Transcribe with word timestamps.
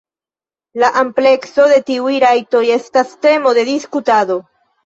La 0.83 0.89
amplekso 1.01 1.67
de 1.73 1.77
tiuj 1.91 2.15
rajtoj 2.25 2.65
estas 2.79 3.15
temo 3.27 3.55
de 3.59 3.71
diskutado. 3.73 4.41